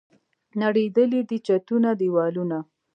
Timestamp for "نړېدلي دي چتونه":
0.61-1.89